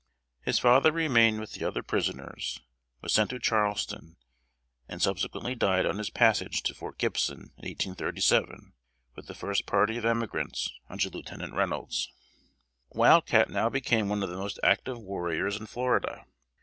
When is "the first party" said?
9.27-9.97